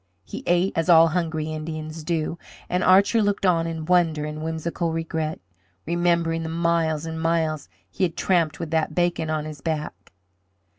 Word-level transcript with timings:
He 0.23 0.41
ate 0.47 0.73
as 0.75 0.89
all 0.89 1.09
hungry 1.09 1.53
Indians 1.53 2.03
do; 2.03 2.39
and 2.67 2.83
Archer 2.83 3.21
looked 3.21 3.45
on 3.45 3.67
in 3.67 3.85
wonder 3.85 4.25
and 4.25 4.41
whimsical 4.41 4.91
regret, 4.91 5.39
remembering 5.85 6.41
the 6.41 6.49
miles 6.49 7.05
and 7.05 7.21
miles 7.21 7.69
he 7.87 8.03
had 8.03 8.17
tramped 8.17 8.59
with 8.59 8.71
that 8.71 8.95
bacon 8.95 9.29
on 9.29 9.45
his 9.45 9.61
back. 9.61 10.11